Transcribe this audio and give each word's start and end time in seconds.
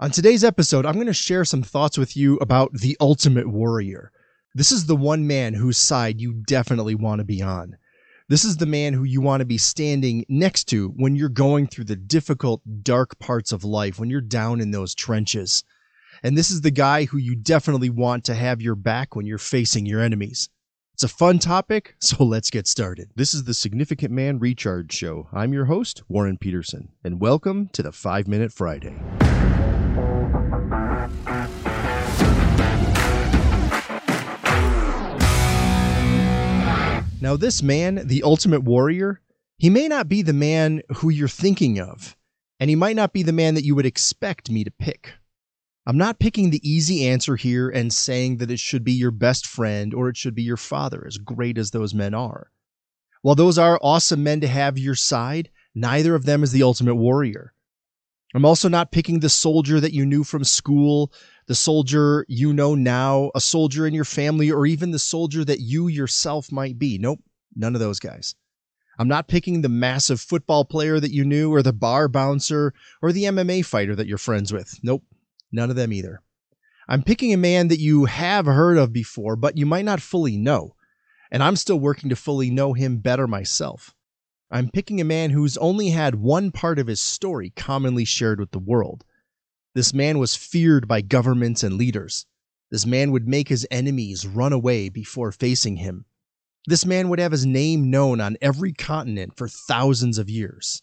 On 0.00 0.10
today's 0.10 0.44
episode, 0.44 0.86
I'm 0.86 0.94
going 0.94 1.08
to 1.08 1.12
share 1.12 1.44
some 1.44 1.62
thoughts 1.62 1.98
with 1.98 2.16
you 2.16 2.36
about 2.36 2.72
the 2.72 2.96
ultimate 3.00 3.46
warrior. 3.46 4.10
This 4.54 4.72
is 4.72 4.86
the 4.86 4.96
one 4.96 5.26
man 5.26 5.52
whose 5.52 5.76
side 5.76 6.22
you 6.22 6.32
definitely 6.46 6.94
want 6.94 7.18
to 7.18 7.24
be 7.24 7.42
on. 7.42 7.76
This 8.26 8.42
is 8.42 8.56
the 8.56 8.64
man 8.64 8.94
who 8.94 9.04
you 9.04 9.20
want 9.20 9.42
to 9.42 9.44
be 9.44 9.58
standing 9.58 10.24
next 10.26 10.64
to 10.70 10.88
when 10.96 11.16
you're 11.16 11.28
going 11.28 11.66
through 11.66 11.84
the 11.84 11.96
difficult, 11.96 12.62
dark 12.82 13.18
parts 13.18 13.52
of 13.52 13.62
life, 13.62 14.00
when 14.00 14.08
you're 14.08 14.22
down 14.22 14.62
in 14.62 14.70
those 14.70 14.94
trenches. 14.94 15.64
And 16.22 16.34
this 16.34 16.50
is 16.50 16.62
the 16.62 16.70
guy 16.70 17.04
who 17.04 17.18
you 17.18 17.36
definitely 17.36 17.90
want 17.90 18.24
to 18.24 18.34
have 18.34 18.62
your 18.62 18.76
back 18.76 19.14
when 19.14 19.26
you're 19.26 19.36
facing 19.36 19.84
your 19.84 20.00
enemies. 20.00 20.48
It's 20.94 21.02
a 21.02 21.08
fun 21.08 21.38
topic, 21.38 21.96
so 22.00 22.24
let's 22.24 22.48
get 22.48 22.66
started. 22.66 23.10
This 23.16 23.34
is 23.34 23.44
the 23.44 23.52
Significant 23.52 24.12
Man 24.12 24.38
Recharge 24.38 24.94
Show. 24.94 25.28
I'm 25.30 25.52
your 25.52 25.66
host, 25.66 26.04
Warren 26.08 26.38
Peterson, 26.38 26.88
and 27.04 27.20
welcome 27.20 27.68
to 27.74 27.82
the 27.82 27.92
5 27.92 28.28
Minute 28.28 28.50
Friday. 28.50 28.96
Now, 37.30 37.36
this 37.36 37.62
man, 37.62 38.08
the 38.08 38.24
ultimate 38.24 38.64
warrior, 38.64 39.20
he 39.56 39.70
may 39.70 39.86
not 39.86 40.08
be 40.08 40.20
the 40.20 40.32
man 40.32 40.82
who 40.96 41.10
you're 41.10 41.28
thinking 41.28 41.78
of, 41.78 42.16
and 42.58 42.68
he 42.68 42.74
might 42.74 42.96
not 42.96 43.12
be 43.12 43.22
the 43.22 43.32
man 43.32 43.54
that 43.54 43.62
you 43.62 43.76
would 43.76 43.86
expect 43.86 44.50
me 44.50 44.64
to 44.64 44.70
pick. 44.72 45.12
I'm 45.86 45.96
not 45.96 46.18
picking 46.18 46.50
the 46.50 46.68
easy 46.68 47.06
answer 47.06 47.36
here 47.36 47.68
and 47.68 47.92
saying 47.92 48.38
that 48.38 48.50
it 48.50 48.58
should 48.58 48.82
be 48.82 48.90
your 48.90 49.12
best 49.12 49.46
friend 49.46 49.94
or 49.94 50.08
it 50.08 50.16
should 50.16 50.34
be 50.34 50.42
your 50.42 50.56
father, 50.56 51.04
as 51.06 51.18
great 51.18 51.56
as 51.56 51.70
those 51.70 51.94
men 51.94 52.14
are. 52.14 52.50
While 53.22 53.36
those 53.36 53.58
are 53.58 53.78
awesome 53.80 54.24
men 54.24 54.40
to 54.40 54.48
have 54.48 54.76
your 54.76 54.96
side, 54.96 55.50
neither 55.72 56.16
of 56.16 56.24
them 56.24 56.42
is 56.42 56.50
the 56.50 56.64
ultimate 56.64 56.96
warrior. 56.96 57.54
I'm 58.34 58.44
also 58.44 58.68
not 58.68 58.90
picking 58.90 59.20
the 59.20 59.28
soldier 59.28 59.78
that 59.78 59.94
you 59.94 60.04
knew 60.04 60.24
from 60.24 60.42
school 60.42 61.12
the 61.50 61.54
soldier 61.56 62.24
you 62.28 62.52
know 62.52 62.76
now, 62.76 63.32
a 63.34 63.40
soldier 63.40 63.84
in 63.84 63.92
your 63.92 64.04
family, 64.04 64.52
or 64.52 64.66
even 64.66 64.92
the 64.92 65.00
soldier 65.00 65.44
that 65.44 65.58
you 65.58 65.88
yourself 65.88 66.52
might 66.52 66.78
be. 66.78 66.96
Nope, 66.96 67.18
none 67.56 67.74
of 67.74 67.80
those 67.80 67.98
guys. 67.98 68.36
I'm 69.00 69.08
not 69.08 69.26
picking 69.26 69.60
the 69.60 69.68
massive 69.68 70.20
football 70.20 70.64
player 70.64 71.00
that 71.00 71.10
you 71.10 71.24
knew, 71.24 71.52
or 71.52 71.60
the 71.60 71.72
bar 71.72 72.06
bouncer, 72.06 72.72
or 73.02 73.10
the 73.10 73.24
MMA 73.24 73.64
fighter 73.64 73.96
that 73.96 74.06
you're 74.06 74.16
friends 74.16 74.52
with. 74.52 74.78
Nope, 74.84 75.02
none 75.50 75.70
of 75.70 75.74
them 75.74 75.92
either. 75.92 76.22
I'm 76.86 77.02
picking 77.02 77.32
a 77.32 77.36
man 77.36 77.66
that 77.66 77.80
you 77.80 78.04
have 78.04 78.46
heard 78.46 78.78
of 78.78 78.92
before, 78.92 79.34
but 79.34 79.58
you 79.58 79.66
might 79.66 79.84
not 79.84 80.00
fully 80.00 80.36
know. 80.36 80.76
And 81.32 81.42
I'm 81.42 81.56
still 81.56 81.80
working 81.80 82.10
to 82.10 82.14
fully 82.14 82.50
know 82.50 82.74
him 82.74 82.98
better 82.98 83.26
myself. 83.26 83.92
I'm 84.52 84.70
picking 84.70 85.00
a 85.00 85.04
man 85.04 85.30
who's 85.30 85.56
only 85.56 85.88
had 85.88 86.14
one 86.14 86.52
part 86.52 86.78
of 86.78 86.86
his 86.86 87.00
story 87.00 87.50
commonly 87.56 88.04
shared 88.04 88.38
with 88.38 88.52
the 88.52 88.60
world. 88.60 89.04
This 89.72 89.94
man 89.94 90.18
was 90.18 90.34
feared 90.34 90.88
by 90.88 91.00
governments 91.00 91.62
and 91.62 91.76
leaders. 91.76 92.26
This 92.70 92.84
man 92.84 93.12
would 93.12 93.28
make 93.28 93.48
his 93.48 93.66
enemies 93.70 94.26
run 94.26 94.52
away 94.52 94.88
before 94.88 95.30
facing 95.30 95.76
him. 95.76 96.06
This 96.66 96.84
man 96.84 97.08
would 97.08 97.20
have 97.20 97.32
his 97.32 97.46
name 97.46 97.88
known 97.88 98.20
on 98.20 98.36
every 98.40 98.72
continent 98.72 99.36
for 99.36 99.48
thousands 99.48 100.18
of 100.18 100.28
years. 100.28 100.82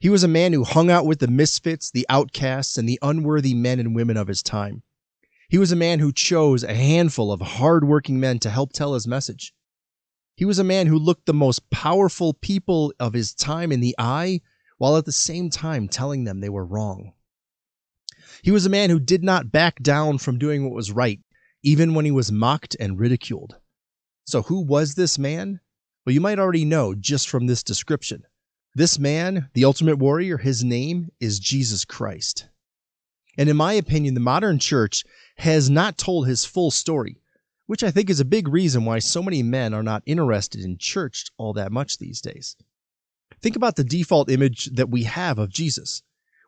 He 0.00 0.10
was 0.10 0.22
a 0.22 0.28
man 0.28 0.52
who 0.52 0.64
hung 0.64 0.90
out 0.90 1.06
with 1.06 1.18
the 1.18 1.28
misfits, 1.28 1.90
the 1.90 2.04
outcasts, 2.10 2.76
and 2.76 2.86
the 2.86 2.98
unworthy 3.00 3.54
men 3.54 3.80
and 3.80 3.94
women 3.94 4.18
of 4.18 4.28
his 4.28 4.42
time. 4.42 4.82
He 5.48 5.56
was 5.56 5.72
a 5.72 5.76
man 5.76 5.98
who 5.98 6.12
chose 6.12 6.62
a 6.62 6.74
handful 6.74 7.32
of 7.32 7.40
hard-working 7.40 8.20
men 8.20 8.38
to 8.40 8.50
help 8.50 8.72
tell 8.72 8.92
his 8.92 9.06
message. 9.06 9.54
He 10.36 10.44
was 10.44 10.58
a 10.58 10.64
man 10.64 10.88
who 10.88 10.98
looked 10.98 11.24
the 11.24 11.32
most 11.32 11.70
powerful 11.70 12.34
people 12.34 12.92
of 13.00 13.14
his 13.14 13.32
time 13.32 13.72
in 13.72 13.80
the 13.80 13.94
eye 13.98 14.42
while 14.76 14.96
at 14.96 15.06
the 15.06 15.12
same 15.12 15.48
time 15.48 15.88
telling 15.88 16.24
them 16.24 16.40
they 16.40 16.50
were 16.50 16.66
wrong. 16.66 17.12
He 18.42 18.50
was 18.50 18.66
a 18.66 18.70
man 18.70 18.90
who 18.90 19.00
did 19.00 19.22
not 19.22 19.52
back 19.52 19.82
down 19.82 20.18
from 20.18 20.38
doing 20.38 20.64
what 20.64 20.74
was 20.74 20.92
right, 20.92 21.20
even 21.62 21.94
when 21.94 22.04
he 22.04 22.10
was 22.10 22.32
mocked 22.32 22.76
and 22.78 22.98
ridiculed. 22.98 23.56
So, 24.26 24.42
who 24.42 24.60
was 24.60 24.94
this 24.94 25.18
man? 25.18 25.60
Well, 26.04 26.14
you 26.14 26.20
might 26.20 26.38
already 26.38 26.64
know 26.64 26.94
just 26.94 27.28
from 27.28 27.46
this 27.46 27.62
description. 27.62 28.24
This 28.74 28.98
man, 28.98 29.48
the 29.54 29.64
ultimate 29.64 29.98
warrior, 29.98 30.38
his 30.38 30.64
name 30.64 31.10
is 31.20 31.38
Jesus 31.38 31.84
Christ. 31.84 32.48
And 33.38 33.48
in 33.48 33.56
my 33.56 33.74
opinion, 33.74 34.14
the 34.14 34.20
modern 34.20 34.58
church 34.58 35.04
has 35.36 35.70
not 35.70 35.98
told 35.98 36.26
his 36.26 36.44
full 36.44 36.70
story, 36.70 37.20
which 37.66 37.82
I 37.82 37.90
think 37.90 38.10
is 38.10 38.20
a 38.20 38.24
big 38.24 38.48
reason 38.48 38.84
why 38.84 38.98
so 38.98 39.22
many 39.22 39.42
men 39.42 39.74
are 39.74 39.82
not 39.82 40.02
interested 40.06 40.60
in 40.60 40.78
church 40.78 41.26
all 41.36 41.52
that 41.54 41.72
much 41.72 41.98
these 41.98 42.20
days. 42.20 42.56
Think 43.40 43.56
about 43.56 43.76
the 43.76 43.84
default 43.84 44.30
image 44.30 44.66
that 44.74 44.90
we 44.90 45.04
have 45.04 45.38
of 45.38 45.50
Jesus. 45.50 46.02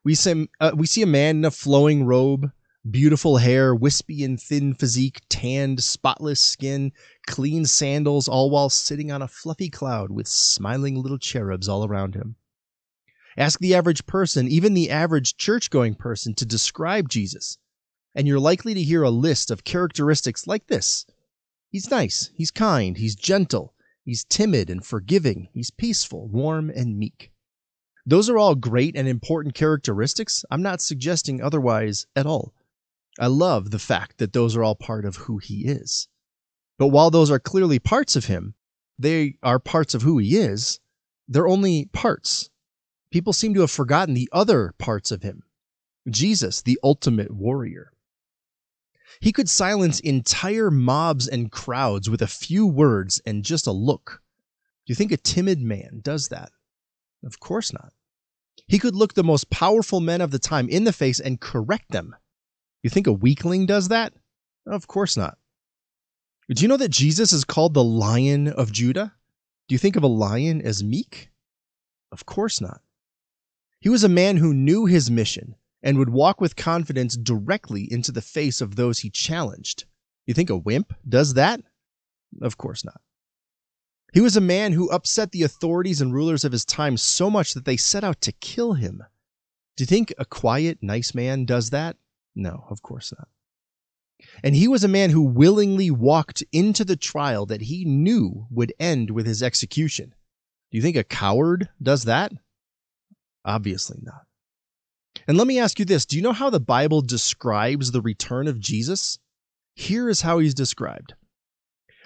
We 0.06 0.14
see, 0.14 0.48
uh, 0.60 0.70
we 0.76 0.86
see 0.86 1.02
a 1.02 1.06
man 1.06 1.38
in 1.38 1.44
a 1.44 1.50
flowing 1.50 2.04
robe, 2.04 2.52
beautiful 2.88 3.38
hair, 3.38 3.74
wispy 3.74 4.22
and 4.22 4.40
thin 4.40 4.72
physique, 4.72 5.20
tanned, 5.28 5.82
spotless 5.82 6.40
skin, 6.40 6.92
clean 7.26 7.64
sandals, 7.64 8.28
all 8.28 8.48
while 8.48 8.70
sitting 8.70 9.10
on 9.10 9.20
a 9.20 9.26
fluffy 9.26 9.68
cloud 9.68 10.12
with 10.12 10.28
smiling 10.28 10.94
little 10.94 11.18
cherubs 11.18 11.68
all 11.68 11.84
around 11.84 12.14
him. 12.14 12.36
Ask 13.36 13.58
the 13.58 13.74
average 13.74 14.06
person, 14.06 14.46
even 14.46 14.74
the 14.74 14.92
average 14.92 15.38
church 15.38 15.70
going 15.70 15.96
person, 15.96 16.34
to 16.34 16.46
describe 16.46 17.08
Jesus, 17.08 17.58
and 18.14 18.28
you're 18.28 18.38
likely 18.38 18.74
to 18.74 18.82
hear 18.84 19.02
a 19.02 19.10
list 19.10 19.50
of 19.50 19.64
characteristics 19.64 20.46
like 20.46 20.68
this 20.68 21.04
He's 21.68 21.90
nice, 21.90 22.30
he's 22.32 22.52
kind, 22.52 22.96
he's 22.96 23.16
gentle, 23.16 23.74
he's 24.04 24.22
timid 24.22 24.70
and 24.70 24.86
forgiving, 24.86 25.48
he's 25.52 25.72
peaceful, 25.72 26.28
warm, 26.28 26.70
and 26.70 26.96
meek. 26.96 27.32
Those 28.06 28.30
are 28.30 28.38
all 28.38 28.54
great 28.54 28.94
and 28.96 29.08
important 29.08 29.56
characteristics. 29.56 30.44
I'm 30.48 30.62
not 30.62 30.80
suggesting 30.80 31.42
otherwise 31.42 32.06
at 32.14 32.24
all. 32.24 32.54
I 33.18 33.26
love 33.26 33.70
the 33.70 33.80
fact 33.80 34.18
that 34.18 34.32
those 34.32 34.54
are 34.54 34.62
all 34.62 34.76
part 34.76 35.04
of 35.04 35.16
who 35.16 35.38
he 35.38 35.66
is. 35.66 36.06
But 36.78 36.88
while 36.88 37.10
those 37.10 37.30
are 37.32 37.40
clearly 37.40 37.80
parts 37.80 38.14
of 38.14 38.26
him, 38.26 38.54
they 38.98 39.38
are 39.42 39.58
parts 39.58 39.92
of 39.94 40.02
who 40.02 40.18
he 40.18 40.36
is, 40.36 40.78
they're 41.26 41.48
only 41.48 41.86
parts. 41.86 42.50
People 43.10 43.32
seem 43.32 43.54
to 43.54 43.62
have 43.62 43.70
forgotten 43.70 44.14
the 44.14 44.28
other 44.32 44.74
parts 44.78 45.10
of 45.10 45.22
him. 45.22 45.42
Jesus, 46.08 46.62
the 46.62 46.78
ultimate 46.84 47.32
warrior. 47.32 47.92
He 49.20 49.32
could 49.32 49.48
silence 49.48 49.98
entire 50.00 50.70
mobs 50.70 51.26
and 51.26 51.50
crowds 51.50 52.08
with 52.08 52.22
a 52.22 52.26
few 52.26 52.66
words 52.66 53.20
and 53.26 53.44
just 53.44 53.66
a 53.66 53.72
look. 53.72 54.22
Do 54.84 54.92
you 54.92 54.94
think 54.94 55.10
a 55.10 55.16
timid 55.16 55.60
man 55.60 56.00
does 56.02 56.28
that? 56.28 56.52
Of 57.26 57.40
course 57.40 57.72
not. 57.72 57.92
He 58.68 58.78
could 58.78 58.94
look 58.94 59.14
the 59.14 59.24
most 59.24 59.50
powerful 59.50 60.00
men 60.00 60.20
of 60.20 60.30
the 60.30 60.38
time 60.38 60.68
in 60.68 60.84
the 60.84 60.92
face 60.92 61.20
and 61.20 61.40
correct 61.40 61.90
them. 61.90 62.14
You 62.82 62.90
think 62.90 63.06
a 63.06 63.12
weakling 63.12 63.66
does 63.66 63.88
that? 63.88 64.12
Of 64.64 64.86
course 64.86 65.16
not. 65.16 65.36
Do 66.48 66.62
you 66.62 66.68
know 66.68 66.76
that 66.76 66.90
Jesus 66.90 67.32
is 67.32 67.44
called 67.44 67.74
the 67.74 67.82
Lion 67.82 68.46
of 68.46 68.72
Judah? 68.72 69.14
Do 69.68 69.74
you 69.74 69.78
think 69.78 69.96
of 69.96 70.04
a 70.04 70.08
lion 70.08 70.62
as 70.62 70.84
meek? 70.84 71.30
Of 72.12 72.24
course 72.24 72.60
not. 72.60 72.80
He 73.80 73.88
was 73.88 74.04
a 74.04 74.08
man 74.08 74.36
who 74.36 74.54
knew 74.54 74.86
his 74.86 75.10
mission 75.10 75.56
and 75.82 75.98
would 75.98 76.10
walk 76.10 76.40
with 76.40 76.54
confidence 76.54 77.16
directly 77.16 77.92
into 77.92 78.12
the 78.12 78.22
face 78.22 78.60
of 78.60 78.76
those 78.76 79.00
he 79.00 79.10
challenged. 79.10 79.84
You 80.26 80.34
think 80.34 80.50
a 80.50 80.56
wimp 80.56 80.94
does 81.08 81.34
that? 81.34 81.60
Of 82.40 82.56
course 82.56 82.84
not. 82.84 83.00
He 84.16 84.22
was 84.22 84.34
a 84.34 84.40
man 84.40 84.72
who 84.72 84.88
upset 84.88 85.32
the 85.32 85.42
authorities 85.42 86.00
and 86.00 86.10
rulers 86.10 86.42
of 86.42 86.52
his 86.52 86.64
time 86.64 86.96
so 86.96 87.28
much 87.28 87.52
that 87.52 87.66
they 87.66 87.76
set 87.76 88.02
out 88.02 88.22
to 88.22 88.32
kill 88.32 88.72
him. 88.72 89.02
Do 89.76 89.82
you 89.82 89.86
think 89.86 90.14
a 90.16 90.24
quiet, 90.24 90.78
nice 90.80 91.14
man 91.14 91.44
does 91.44 91.68
that? 91.68 91.98
No, 92.34 92.64
of 92.70 92.80
course 92.80 93.12
not. 93.12 93.28
And 94.42 94.54
he 94.54 94.68
was 94.68 94.82
a 94.82 94.88
man 94.88 95.10
who 95.10 95.20
willingly 95.20 95.90
walked 95.90 96.42
into 96.50 96.82
the 96.82 96.96
trial 96.96 97.44
that 97.44 97.60
he 97.60 97.84
knew 97.84 98.46
would 98.50 98.72
end 98.80 99.10
with 99.10 99.26
his 99.26 99.42
execution. 99.42 100.14
Do 100.70 100.78
you 100.78 100.82
think 100.82 100.96
a 100.96 101.04
coward 101.04 101.68
does 101.82 102.04
that? 102.04 102.32
Obviously 103.44 103.98
not. 104.00 104.22
And 105.28 105.36
let 105.36 105.46
me 105.46 105.58
ask 105.58 105.78
you 105.78 105.84
this 105.84 106.06
do 106.06 106.16
you 106.16 106.22
know 106.22 106.32
how 106.32 106.48
the 106.48 106.58
Bible 106.58 107.02
describes 107.02 107.90
the 107.90 108.00
return 108.00 108.48
of 108.48 108.60
Jesus? 108.60 109.18
Here 109.74 110.08
is 110.08 110.22
how 110.22 110.38
he's 110.38 110.54
described 110.54 111.12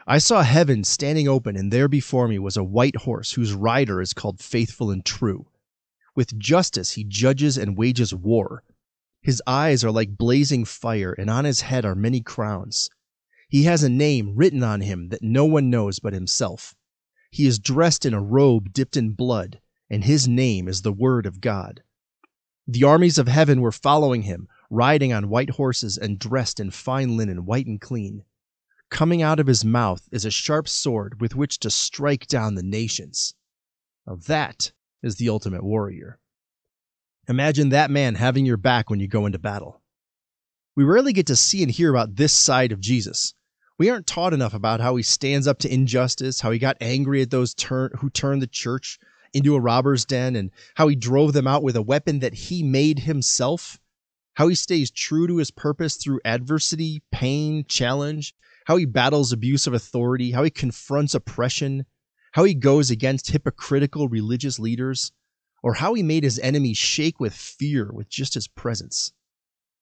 I 0.06 0.18
saw 0.18 0.42
heaven 0.42 0.82
standing 0.84 1.28
open, 1.28 1.56
and 1.56 1.70
there 1.70 1.88
before 1.88 2.26
me 2.26 2.38
was 2.38 2.56
a 2.56 2.64
white 2.64 2.96
horse 2.96 3.32
whose 3.32 3.52
rider 3.52 4.00
is 4.00 4.14
called 4.14 4.40
Faithful 4.40 4.90
and 4.90 5.04
True. 5.04 5.46
With 6.16 6.38
justice 6.38 6.92
he 6.92 7.04
judges 7.04 7.58
and 7.58 7.76
wages 7.76 8.14
war. 8.14 8.64
His 9.20 9.42
eyes 9.46 9.84
are 9.84 9.90
like 9.90 10.16
blazing 10.16 10.64
fire, 10.64 11.12
and 11.12 11.28
on 11.28 11.44
his 11.44 11.60
head 11.60 11.84
are 11.84 11.94
many 11.94 12.22
crowns. 12.22 12.88
He 13.48 13.64
has 13.64 13.82
a 13.82 13.90
name 13.90 14.34
written 14.36 14.62
on 14.62 14.80
him 14.80 15.10
that 15.10 15.22
no 15.22 15.44
one 15.44 15.68
knows 15.68 15.98
but 15.98 16.14
himself. 16.14 16.74
He 17.30 17.46
is 17.46 17.58
dressed 17.58 18.06
in 18.06 18.14
a 18.14 18.22
robe 18.22 18.72
dipped 18.72 18.96
in 18.96 19.10
blood, 19.10 19.60
and 19.90 20.04
his 20.04 20.26
name 20.26 20.66
is 20.66 20.82
the 20.82 20.92
Word 20.92 21.26
of 21.26 21.40
God. 21.40 21.82
The 22.66 22.84
armies 22.84 23.18
of 23.18 23.28
heaven 23.28 23.60
were 23.60 23.72
following 23.72 24.22
him, 24.22 24.48
riding 24.70 25.12
on 25.12 25.28
white 25.28 25.50
horses 25.50 25.98
and 25.98 26.18
dressed 26.18 26.58
in 26.58 26.70
fine 26.70 27.16
linen, 27.16 27.44
white 27.44 27.66
and 27.66 27.80
clean. 27.80 28.24
Coming 28.90 29.22
out 29.22 29.40
of 29.40 29.46
his 29.46 29.64
mouth 29.64 30.08
is 30.10 30.24
a 30.24 30.30
sharp 30.30 30.68
sword 30.68 31.20
with 31.20 31.36
which 31.36 31.58
to 31.60 31.70
strike 31.70 32.26
down 32.26 32.54
the 32.54 32.62
nations. 32.62 33.34
Now 34.06 34.16
that 34.26 34.72
is 35.02 35.16
the 35.16 35.28
ultimate 35.28 35.62
warrior. 35.62 36.18
Imagine 37.28 37.68
that 37.68 37.90
man 37.90 38.16
having 38.16 38.44
your 38.44 38.56
back 38.56 38.90
when 38.90 38.98
you 38.98 39.06
go 39.06 39.26
into 39.26 39.38
battle. 39.38 39.80
We 40.74 40.84
rarely 40.84 41.12
get 41.12 41.26
to 41.28 41.36
see 41.36 41.62
and 41.62 41.70
hear 41.70 41.90
about 41.90 42.16
this 42.16 42.32
side 42.32 42.72
of 42.72 42.80
Jesus. 42.80 43.34
We 43.78 43.88
aren't 43.88 44.06
taught 44.06 44.34
enough 44.34 44.54
about 44.54 44.80
how 44.80 44.96
he 44.96 45.02
stands 45.02 45.46
up 45.46 45.58
to 45.60 45.72
injustice, 45.72 46.40
how 46.40 46.50
he 46.50 46.58
got 46.58 46.76
angry 46.80 47.22
at 47.22 47.30
those 47.30 47.54
who 47.68 48.10
turned 48.10 48.42
the 48.42 48.46
church 48.46 48.98
into 49.32 49.54
a 49.54 49.60
robber's 49.60 50.04
den, 50.04 50.34
and 50.34 50.50
how 50.74 50.88
he 50.88 50.96
drove 50.96 51.32
them 51.32 51.46
out 51.46 51.62
with 51.62 51.76
a 51.76 51.82
weapon 51.82 52.18
that 52.18 52.34
he 52.34 52.62
made 52.62 52.98
himself, 52.98 53.78
how 54.34 54.48
he 54.48 54.54
stays 54.56 54.90
true 54.90 55.28
to 55.28 55.36
his 55.36 55.52
purpose 55.52 55.96
through 55.96 56.20
adversity, 56.24 57.02
pain, 57.12 57.64
challenge, 57.68 58.34
how 58.70 58.76
he 58.76 58.86
battles 58.86 59.32
abuse 59.32 59.66
of 59.66 59.74
authority, 59.74 60.30
how 60.30 60.44
he 60.44 60.50
confronts 60.50 61.12
oppression, 61.12 61.84
how 62.34 62.44
he 62.44 62.54
goes 62.54 62.88
against 62.88 63.32
hypocritical 63.32 64.06
religious 64.06 64.60
leaders, 64.60 65.10
or 65.60 65.74
how 65.74 65.92
he 65.92 66.04
made 66.04 66.22
his 66.22 66.38
enemies 66.38 66.76
shake 66.76 67.18
with 67.18 67.34
fear 67.34 67.90
with 67.92 68.08
just 68.08 68.34
his 68.34 68.46
presence. 68.46 69.12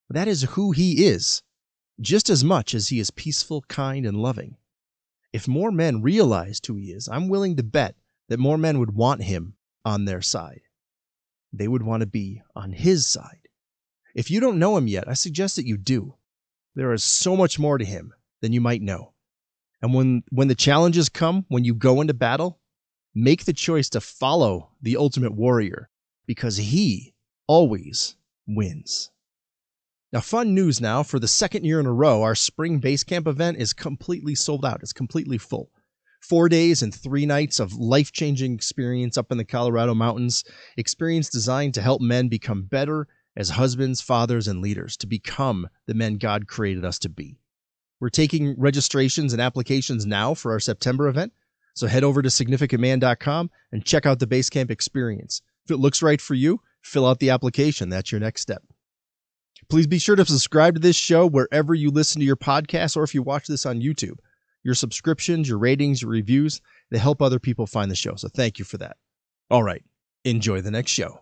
That 0.08 0.26
is 0.26 0.44
who 0.44 0.73
he 0.73 1.05
is, 1.05 1.43
just 2.00 2.31
as 2.31 2.43
much 2.43 2.75
as 2.75 2.88
he 2.88 2.99
is 2.99 3.11
peaceful, 3.11 3.61
kind, 3.69 4.06
and 4.06 4.23
loving. 4.23 4.56
If 5.35 5.46
more 5.46 5.70
men 5.70 6.00
realized 6.00 6.64
who 6.64 6.76
he 6.76 6.90
is, 6.90 7.11
I'm 7.11 7.29
willing 7.29 7.56
to 7.56 7.62
bet 7.62 7.94
that 8.31 8.38
more 8.38 8.56
men 8.56 8.79
would 8.79 8.94
want 8.94 9.23
him 9.23 9.56
on 9.85 10.06
their 10.06 10.23
side. 10.23 10.62
They 11.52 11.69
would 11.69 11.82
want 11.82 12.00
to 12.00 12.06
be 12.06 12.40
on 12.56 12.73
his 12.73 13.06
side. 13.06 13.49
If 14.14 14.31
you 14.31 14.40
don't 14.40 14.58
know 14.58 14.79
him 14.79 14.88
yet, 14.88 15.06
I 15.06 15.12
suggest 15.12 15.56
that 15.56 15.67
you 15.67 15.76
do. 15.76 16.14
There 16.75 16.94
is 16.94 17.05
so 17.05 17.37
much 17.37 17.58
more 17.58 17.76
to 17.76 17.85
him 17.85 18.14
than 18.40 18.52
you 18.52 18.61
might 18.61 18.82
know. 18.82 19.12
And 19.81 19.94
when, 19.94 20.23
when 20.31 20.49
the 20.49 20.55
challenges 20.55 21.08
come, 21.08 21.44
when 21.49 21.64
you 21.64 21.75
go 21.75 22.00
into 22.00 22.14
battle, 22.14 22.61
make 23.14 23.44
the 23.44 23.52
choice 23.52 23.88
to 23.90 24.00
follow 24.00 24.70
the 24.82 24.96
ultimate 24.96 25.32
warrior 25.35 25.88
because 26.26 26.56
he 26.56 27.14
always 27.46 28.17
wins. 28.46 29.11
Now, 30.12 30.20
fun 30.20 30.55
news 30.55 30.81
now 30.81 31.02
for 31.02 31.19
the 31.19 31.29
second 31.29 31.64
year 31.64 31.81
in 31.81 31.87
a 31.87 31.93
row, 31.93 32.23
our 32.23 32.35
spring 32.35 32.79
base 32.79 33.05
camp 33.05 33.26
event 33.26 33.58
is 33.58 33.73
completely 33.73 34.35
sold 34.35 34.64
out. 34.64 34.82
It's 34.82 34.93
completely 34.93 35.37
full. 35.37 35.70
Four 36.20 36.49
days 36.49 36.82
and 36.82 36.94
three 36.94 37.26
nights 37.26 37.61
of 37.61 37.75
life 37.75 38.11
changing 38.11 38.55
experience 38.55 39.17
up 39.17 39.31
in 39.31 39.38
the 39.38 39.44
Colorado 39.44 39.94
mountains, 39.94 40.44
experience 40.76 41.29
designed 41.29 41.75
to 41.75 41.82
help 41.82 42.00
men 42.00 42.29
become 42.29 42.62
better 42.62 43.06
as 43.37 43.50
husbands, 43.50 44.00
fathers, 44.00 44.49
and 44.49 44.61
leaders, 44.61 44.96
to 44.96 45.06
become 45.06 45.69
the 45.87 45.94
men 45.94 46.17
God 46.17 46.49
created 46.49 46.85
us 46.85 46.99
to 47.00 47.08
be. 47.08 47.38
We're 48.00 48.09
taking 48.11 48.55
registrations 48.59 49.33
and 49.33 49.43
applications 49.43 50.06
now 50.06 50.35
for 50.35 50.53
our 50.53 50.61
September 50.61 51.09
event. 51.09 51.33
So 51.75 51.87
head 51.87 52.05
over 52.05 52.23
to 52.23 52.29
significantman.com 52.29 53.50
and 53.73 53.85
check 53.85 54.06
out 54.06 54.19
the 54.19 54.27
Basecamp 54.27 54.71
experience. 54.71 55.43
If 55.65 55.71
it 55.71 55.77
looks 55.77 56.03
right 56.03 56.21
for 56.21 56.35
you, 56.35 56.61
fill 56.83 57.06
out 57.06 57.21
the 57.21 57.31
application. 57.31 57.89
That's 57.89 58.11
your 58.11 58.21
next 58.21 58.41
step. 58.41 58.62
Please 59.69 59.87
be 59.87 59.99
sure 59.99 60.17
to 60.17 60.25
subscribe 60.25 60.75
to 60.75 60.81
this 60.81 60.97
show 60.97 61.27
wherever 61.27 61.75
you 61.75 61.91
listen 61.91 62.21
to 62.21 62.27
your 62.27 62.37
podcast 62.37 62.97
or 62.97 63.03
if 63.03 63.15
you 63.15 63.23
watch 63.23 63.47
this 63.47 63.67
on 63.67 63.81
YouTube. 63.81 64.19
Your 64.65 64.75
subscriptions, 64.75 65.49
your 65.49 65.59
ratings, 65.59 66.03
your 66.03 66.11
reviews, 66.11 66.61
they 66.91 66.99
help 66.99 67.21
other 67.21 67.39
people 67.39 67.67
find 67.67 67.91
the 67.91 67.97
show. 67.97 68.15
So 68.17 68.29
thank 68.29 68.59
you 68.59 68.65
for 68.65 68.79
that. 68.79 68.97
All 69.50 69.62
right, 69.62 69.83
enjoy 70.25 70.62
the 70.62 70.71
next 70.71 70.91
show. 70.91 71.21